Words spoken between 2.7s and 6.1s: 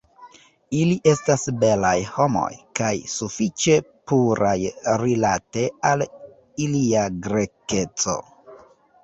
kaj sufiĉe puraj rilate al